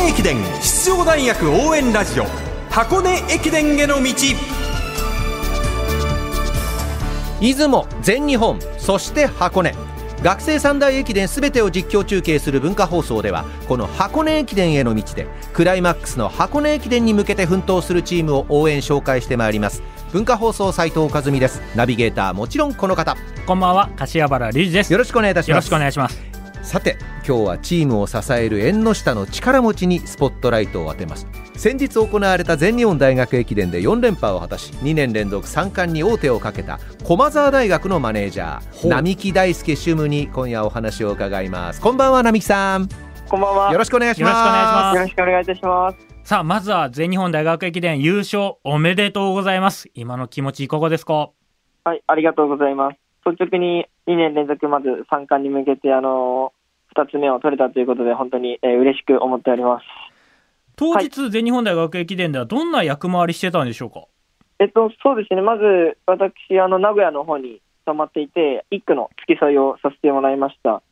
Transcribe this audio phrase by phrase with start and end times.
[0.00, 2.24] 根駅伝出場大学応援ラジオ
[2.70, 4.14] 箱根駅伝への道。
[7.40, 9.74] 出雲全日本そして箱根。
[10.22, 19.82] 学生三大駅伝すべてを実況中継する文化放送ではこの箱根駅伝への道でクライマックスの箱根駅伝に向けて奮闘するチームを応援紹介してまいります。
[20.12, 21.60] 文化放送斉藤和美です。
[21.76, 23.16] ナビゲーターもちろんこの方。
[23.46, 23.90] こんばんは。
[23.96, 24.92] 柏原隆二です。
[24.92, 25.56] よろしくお願いいたします。
[25.56, 26.29] よろしくお願いします
[26.62, 31.26] さて今日はチームを支える縁の下の力持ちにスポットライトを当てます。
[31.56, 41.80] 先日行われた全日本大学駅伝で4連覇を果たし2年連続3冠に王手をかけた駒澤大学のマネージャー並木大輔主務に今夜お話を伺います。
[41.80, 42.88] こんばんは並木さん。
[43.28, 43.72] こんばんは。
[43.72, 44.96] よろしくお願いします。
[44.96, 45.96] よろしくお願いいたします。
[46.24, 49.90] さあまずは全日本大学駅伝優勝おめでとうございます。
[49.94, 51.30] 今の気持ちいかがですか？
[51.84, 52.96] はい、ありがとうございます。
[53.26, 56.52] 率直に2年連続まず3冠に向けて、あの
[56.96, 59.84] 2つ目を取れたということで、本当に、えー嬉しく思っております。
[60.76, 64.04] 当日、全日本大学駅伝ではどんな役回りしてたんでしょうか？
[64.58, 70.82] えっと、そうですね、まず私、あの名古屋の方に泊まっていて、1区の付き添いをさせてもらいました。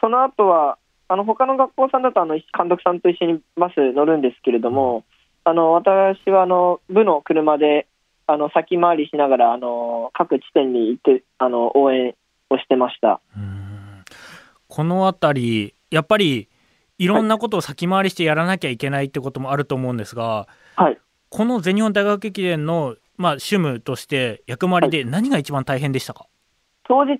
[0.00, 5.04] その後は、あの他の学校さんだとあの監督さんと一緒にバス乗るんですけれども、
[5.44, 7.86] あの私はあの部の車で
[8.26, 12.14] あの先回りしながらあの各地点に行ってあの応援
[12.50, 13.20] をしてました。
[14.68, 16.48] この辺りやっぱり
[16.98, 26.26] いろんなことを先回りしてやらなきゃいけないってこともあると思うんですが、はい、この全日本大学駅伝の、まあ、主務として役回りで何が一番大変でしたか、
[26.84, 27.18] 当日っ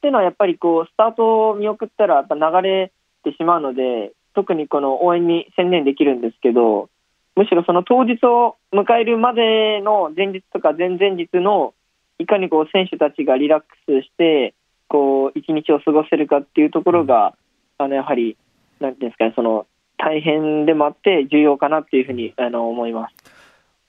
[0.00, 2.92] ていうのはやっぱりこうスタートを見送ったらやっぱ流れ
[3.24, 6.88] てしまうので特にこの応援に専念できるんですけど
[7.36, 11.74] むしろその当日を迎えるまでの前日とか前々日の
[12.22, 14.54] いかにこう選手たちがリラックスして
[14.88, 17.34] こう一日を過ごせるかっていうところが、
[17.78, 18.36] あのやはり
[18.80, 19.66] なんていうんですかねその
[19.98, 23.14] 大変でもあって重要かなっていうふうにあの思います。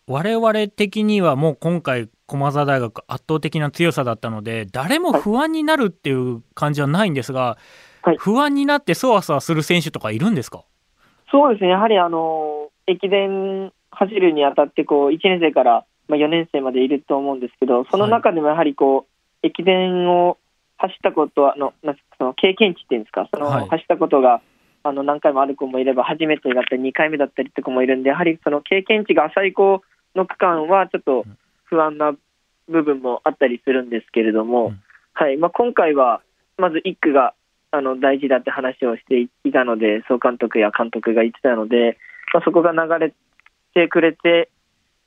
[0.08, 7.58] 我々的にはもう今回駒澤大学圧倒的な強さだったので誰も不安になるっていう感じはないんですが、
[8.02, 8.18] はい。
[8.18, 10.66] 不安になってそわそわする選手とかいるんですか？
[11.32, 20.38] そうですね、やはりあの駅伝走るにあたってこう1年生からまあ4年生までいると思うんですけど、その中でもやはりこう駅伝を
[20.78, 21.74] 走ったことはあの
[22.18, 23.70] その経験値っていうんですか、そのはい。
[23.70, 24.42] 走ったことが
[24.84, 29.82] あの何回もある子もいれば、初めてだったり2回目だったりって子もいるんで、やはりその経験値が浅い子
[30.16, 31.26] の区間はちょっと
[31.66, 32.14] 不安な
[32.68, 34.84] 部分もあったりするんですけれども、うん。
[35.14, 35.38] はい。
[35.38, 36.22] まあ、今回は
[36.58, 37.34] まず1区が
[37.72, 41.98] あの大事だって話をしていたので、総監督や監督が言ってたので、
[42.34, 43.14] まあ、そこが流れ
[43.74, 44.50] てくれて、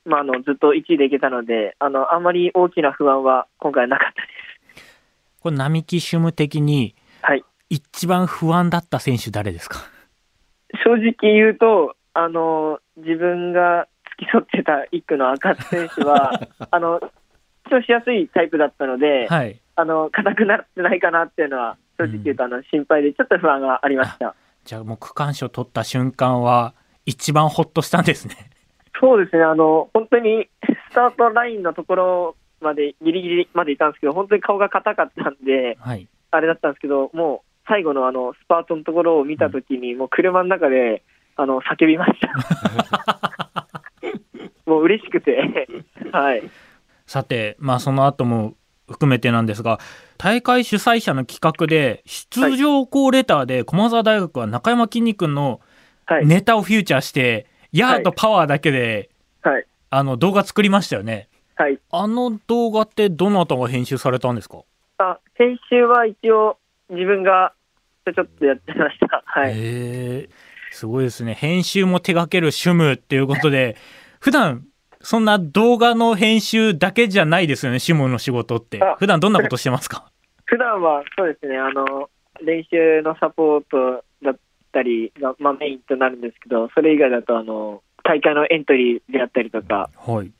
[0.07, 4.29] まあ、あのずっと1位でいけたのであの、あまり大きな不安は今回はなかったで
[4.83, 5.41] す。
[5.41, 9.79] これ並木主務的にはい、一番不安だった選手誰ですか？
[10.85, 17.01] 正直言うとあの、自分が付き添ってた1区の赤津選手は、 あの
[17.69, 19.61] 調子やすいタイプだったので、はい。
[19.75, 24.35] あの硬くなってないかなっていうのは、正直言うとあの心配で、ちょっと不安がありました。
[24.65, 26.75] じゃあもう区間賞取った瞬間は
[27.05, 28.51] 一番ホッとしたんですね
[29.01, 30.49] そうですね、あの本当に
[30.91, 36.07] スタートラインのところまでギリギリまでいたんですけど、本当に顔が硬かったんで、はい。
[36.31, 41.03] あれだったんですけど、もう最後のあのスパートのところを見たときに、もう車の中で
[41.37, 43.69] あの叫びました。
[44.67, 45.69] もう嬉しくて、
[46.11, 46.43] はい、
[47.07, 48.55] さてまあその後も
[48.89, 49.79] 含めてなんですが
[50.19, 55.61] 大会主催者の企画で出場校レターで駒澤大学は中山きんに君の
[56.07, 57.47] はい、ネタをフューチャーして、
[57.79, 59.11] ヤーとパワーだけで
[59.43, 61.29] はい、あの動画作りましたよね。
[61.55, 61.79] はい。
[61.91, 64.59] あの動画ってどなたが編集されたんですか？
[64.99, 66.59] あ編集は一応、
[66.91, 67.53] 自分が
[68.05, 69.23] ちょちょっとやってました。
[69.25, 70.29] はい、
[70.71, 71.35] すごいですね。
[71.35, 73.77] 編集も手掛ける主務っていうことで
[74.21, 74.65] 普段
[75.01, 78.83] そんな動画の編集だけじゃないですよね主務の仕事って。
[78.83, 78.97] あ。
[78.99, 80.11] 普段どんなことしてますか？
[80.47, 82.09] 普段はそうですね、あの
[82.43, 84.37] 練習のサポートだっ
[84.77, 90.31] たりが、まあ、メインとなるんですけど、それ以外だとあの大会のエントリーであったりとか、はい。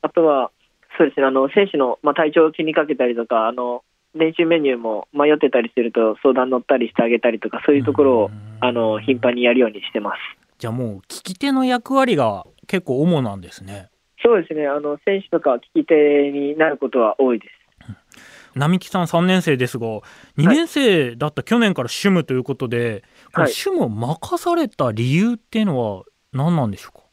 [0.00, 0.50] あとは
[0.96, 3.84] そうですね、あの選手の、まあ、体調を気にかけたりとか、あの
[4.14, 8.30] 練習メニューも迷ってたりすると相談乗ったりしてあげたりとか、そういうところを
[8.60, 10.16] あの頻繁にやるようにしてます。
[10.58, 13.88] じゃあもう聞き手の役割が結構主なんですね。
[14.24, 17.62] そうですね、あの選手とか聞き手になることは多いです。
[18.54, 20.02] 並木さん3年生ですが2
[20.36, 23.52] 年生だった去年から主務ということで、はい。
[23.52, 27.04] 主務を任された理由っていうのは何なんでしょうか？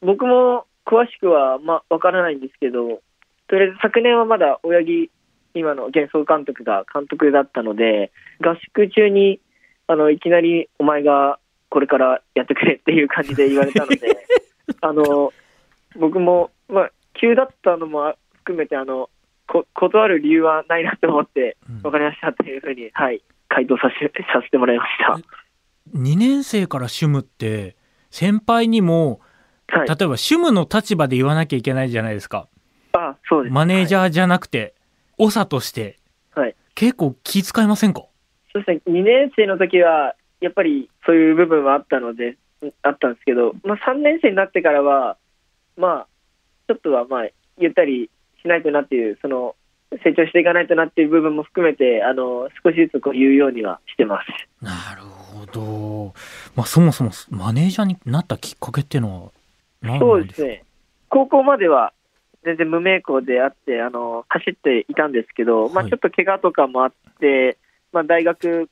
[0.00, 3.00] 僕も詳しくはまあわからないんですけど、
[3.48, 5.10] とりあえず昨年はまだ親木、
[5.54, 8.10] 今の幻想監督が監督だったので、
[8.40, 9.40] 合宿中に
[9.86, 11.38] あのいきなりお前が
[11.68, 14.26] これからやってくれっていう感じで言われたので、
[14.80, 15.32] あの
[15.96, 19.10] 僕も、まあ、急だったのも含めてあの
[19.46, 21.82] こ、断る理由はないなと思って、うん。
[21.82, 25.18] わかりましたっていうふうに、はい、回答させさせてもらいました。
[25.94, 27.76] 2年生から主務って
[28.10, 29.20] 先輩にも
[29.68, 29.88] はい。
[29.88, 32.46] 例えば主務の立場で言わなきゃいけないじゃないですか。
[32.92, 33.52] あそうです。
[33.52, 34.74] マネージャーじゃなくて
[35.18, 35.98] 長として。
[36.34, 36.54] はい。
[36.74, 38.02] 結構気遣いませんか？
[38.52, 42.36] そうですね、2年生の時は、やっぱりそういう部分はあったので、
[42.82, 45.16] あったんですけど、まあ、3年生になってからは、
[45.78, 46.06] まあ、
[46.68, 47.28] ちょっとはまあ、
[47.58, 48.10] ゆったり
[48.42, 49.56] しないとなっていう、その、
[50.04, 54.28] 成長していかないとなっていう部分も含めて、あの、少しずつこう言うようにはしてます。
[54.62, 55.21] なるほど、
[55.60, 59.30] まあ、そもそもマネージャーになったきっかけっていうのは
[59.82, 60.46] 何そなんですか？
[60.46, 60.64] うですね。
[61.08, 61.92] 高校までは
[62.44, 67.58] 全然無名校であって、あの、走っていたんですけど、まあはいちょっと怪我とかもあって、
[67.92, 68.68] まあ大学、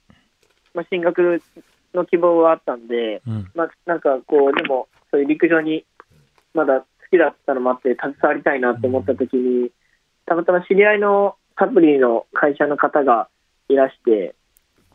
[0.74, 1.42] まあ進学
[1.94, 3.50] の希望はあったんで、うん。
[3.54, 5.84] まあなんかこう、でも、そういう陸上に
[6.54, 9.70] まだ好きだったのもあって、携わりたいなって思った時に、
[10.26, 13.28] たまたま知り合いのサプリの会社の方が
[13.68, 14.34] いらして、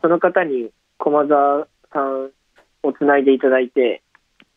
[0.02, 2.32] その方に駒澤さん
[2.84, 4.04] をつないでいただいて、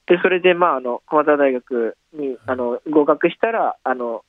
[0.07, 4.25] でそれで、まあ、あの駒澤大学にあの合格したらあの、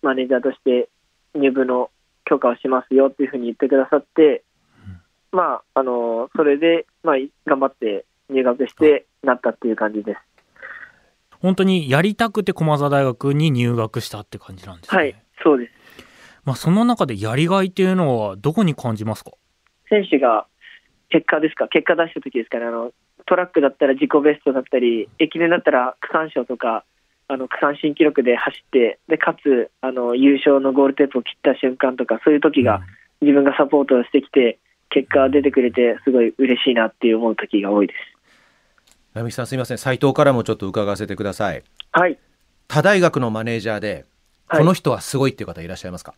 [0.00, 0.88] マネージャーとして
[1.34, 1.90] 入部の
[2.24, 4.44] 許可をしますよっていうふうに言ってくださって、
[5.30, 10.20] まあ、あのそれで、まあ、頑張って入学してなったっていう感じです。
[11.40, 15.72] 本当にやりたくて駒澤大学に入学したって感じなんですね、はい、そうです。
[16.44, 19.32] まあ、その中でやりがいっていうのはどこに感じますか？
[19.90, 20.46] 選手が
[21.10, 22.92] 結果ですか、結果出した時ですかね、あの
[23.26, 26.84] トラックだったら自己ベストだったり、駅伝だったら区間賞とか、
[27.28, 32.82] あの区間新記録で走って、でかつあの優勝のゴールテープを切った瞬間とか、そういう時が
[33.20, 34.58] 自分がサポートをしてきて、
[34.90, 37.98] 結果が出てくれて、すごい嬉しいなって思う時が多いです。
[39.14, 39.78] 並木さんすみません。
[39.78, 41.62] 斉藤からもちょっと伺わせてください。
[41.92, 42.18] はい、
[42.68, 44.04] 他大学のマネージャーで
[44.46, 44.60] はい。
[44.60, 46.14] この人はすごいっていう方いらっしゃいますか、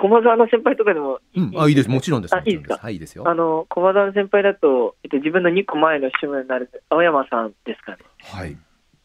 [0.00, 1.90] 駒澤の先輩とかでもうん、あいいです。
[1.90, 2.34] もちろんです。
[2.34, 2.78] あいいですか？
[2.80, 3.28] はいいいですよ。
[3.28, 7.98] あの駒澤の先輩だと、えっと、自分の2個前の主務になる青山さんですかね。
[8.22, 8.56] はい。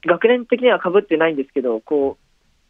[0.05, 2.17] 学年的にはかぶってないんですけど、こ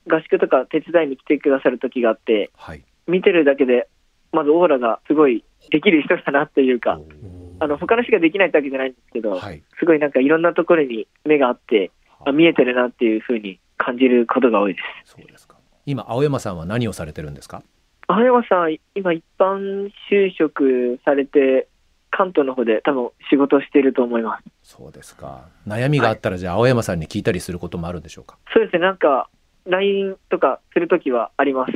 [0.08, 2.84] う合宿とか手伝いに来てくださる時があって、はい。
[3.08, 3.90] 見てるだけで、
[4.32, 7.00] まずオーラがすごいできる人だなっていうか、
[7.60, 9.64] あの他の人ができないってわけじゃないんですけど、はい。
[9.80, 11.92] すごいなんかいろんなところに目があって、
[12.26, 15.12] あ見えてるなっていうふうに感じることが多いです。
[15.16, 15.58] そうですか。
[15.86, 17.64] 今青山さんは何をされてるんですか？
[18.08, 21.68] 青山さん、今、一般就職されて、
[22.12, 24.44] 関東の方で多分仕事をしていると思います。
[24.62, 25.48] そうですか。
[25.68, 29.30] 悩みがあったらじゃあ青山さんに聞いたりすることもあるんでしょうか、そうですね、なんか、
[29.66, 31.72] LINE とかするときはあります。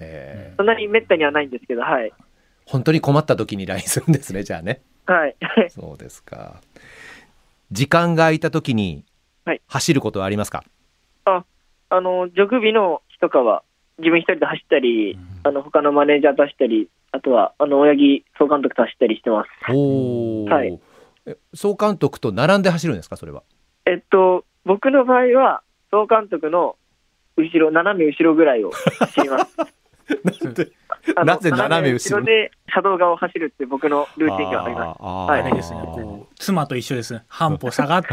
[0.00, 0.52] え。
[0.54, 2.12] ーそんなにめったにはないんですけど、はい。
[2.64, 4.80] 本当に困った時に LINE するんですねじゃあね。
[5.06, 5.36] はい。
[5.68, 6.60] そうですか。
[7.70, 9.04] 時間が空いた時に
[9.44, 9.60] はい。
[9.66, 10.62] 走ることはありますか、
[11.92, 13.62] あの、ジョグ日の日とかは、
[13.98, 19.48] 自分一人で走ったり、あの、他のマネージャーと走ったり、あとは、あの、親木総監督と走ったりしてます。
[19.72, 20.78] おお、はい。
[21.26, 23.42] え総監督と並んで走るんですかそれは？
[23.86, 26.76] えっと、僕の場合は、総監督の
[27.36, 29.56] 後ろ、斜め後ろぐらいを走ります。
[31.24, 32.24] なぜ斜め後ろ？
[32.24, 35.02] で車道側を走るって僕のルーティンがあります。
[35.02, 35.42] はい。
[35.42, 38.08] あれですねこう妻と一緒ですね半歩下がって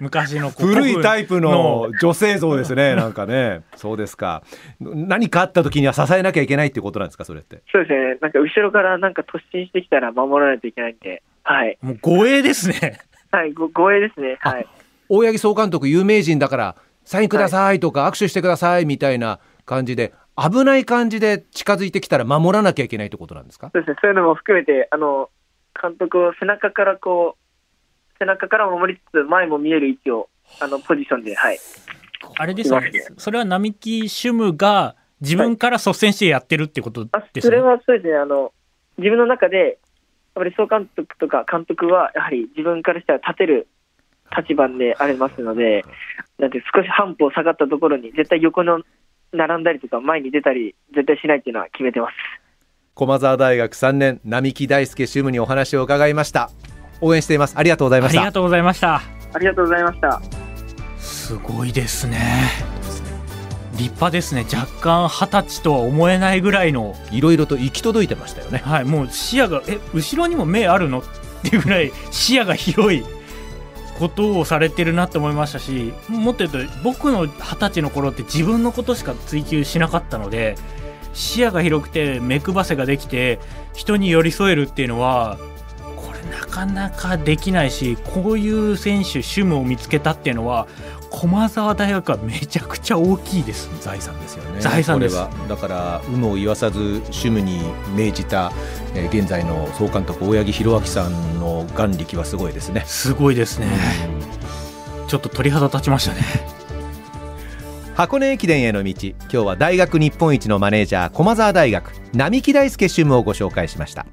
[0.00, 4.42] 昔の古いタイプの女性像ですね なんかねそうですか
[4.80, 7.62] 何かあった時には支えなきゃいけないっていうことなんですかそれって？
[7.70, 8.18] そうですね。
[8.20, 11.78] なんか後ろからなんか突進してきたら守らないといけないんで、はい。
[11.82, 12.98] もう護衛ですね
[13.30, 14.38] はい、ご護衛ですね。
[14.40, 14.66] はい。
[15.08, 23.70] 大八木総監督有名人だからサインくださいとか握手してくださいみたいな感じで危ない感じで近づいてきたら守らなきゃいけないってことなんですか？
[23.74, 23.96] そうですね。
[24.00, 25.28] そういうのも含めて、あの、
[25.80, 27.39] 監督を背中からこう、
[28.20, 30.28] 背中から守りつつ、前も見える位置を、
[30.60, 31.58] あの、ポジションで、はい。
[32.36, 38.14] あれですよねそれは並木主務が自分から率先してやってるってことあですね、それはそうですね。
[38.14, 38.52] あの、
[38.98, 39.76] 自分の中で、やっ
[40.34, 43.68] ぱり総監督とか監督は、やはり自分からしたら立てる
[44.36, 45.84] 立場でありますので、
[46.38, 48.82] なんて少し半歩下がったところに、絶対横の
[49.32, 52.14] 並んだりとか、前に出たり、絶対しないっていうのは決めてます。
[52.94, 56.50] 駒澤大学3年並木大輔主務にお話を伺いました
[57.00, 57.54] 応援しています。
[57.56, 58.20] ありがとうございました。
[58.20, 59.02] ありがとうございました。
[59.32, 60.20] ありがとうございました。
[60.98, 62.18] すごいですね。
[63.72, 64.44] 立派ですね。
[64.52, 66.94] 若干二十歳とは思えないぐらいの。
[67.10, 68.58] いろいろと行き届いてましたよね。
[68.64, 70.98] はいもう視野がえ後ろにも目あるの？
[71.00, 71.02] っ
[71.42, 73.04] ていうぐらい視野が広い。
[73.98, 80.54] ことをされてるなって思いましたしもっと言うと僕の二十歳の頃って自分のことしか追求しなかったので
[81.12, 83.38] 視野が広くて目配せができて
[83.74, 85.36] 人に寄り添えるっていうのは
[86.60, 90.66] かかなかできないしこういう選手趣味を見つけたっていうのは
[91.10, 93.68] 駒澤大学はめちゃくちゃ大きいです。
[93.80, 94.60] 財産ですよね。
[94.60, 95.16] 財産です。
[95.16, 97.60] これはだから有無を言わさず趣味に
[97.96, 98.52] 命じた、
[98.94, 103.66] えー現在の総監督大八木弘明さんの眼力はすごいですね、すごいですね。
[105.08, 106.20] ちょっと鳥肌立ちましたね。
[107.96, 108.94] 箱根駅伝への道。
[109.08, 114.06] 今日は大学日本一のマネージャー駒澤大学並木大輔主務をご紹介しました